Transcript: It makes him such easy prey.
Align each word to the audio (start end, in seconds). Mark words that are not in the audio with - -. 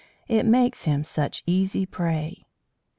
It 0.27 0.47
makes 0.47 0.85
him 0.85 1.03
such 1.03 1.43
easy 1.45 1.85
prey. 1.85 2.43